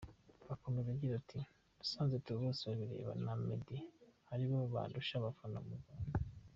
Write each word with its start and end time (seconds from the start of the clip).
Akomeza 0.53 0.87
agira 0.95 1.13
ati 1.21 1.39
“Nasanze 1.77 2.15
Theo 2.23 2.39
Bosebabireba 2.43 3.13
na 3.23 3.33
Meddy 3.45 3.79
ari 4.33 4.43
bo 4.49 4.57
bandusha 4.73 5.13
abafana 5.17 5.59
mu 5.67 5.75
Rwanda. 5.81 6.17